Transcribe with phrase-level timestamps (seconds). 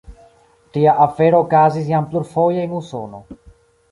[0.77, 3.21] Tia afero okazis jam plurfoje en Usono.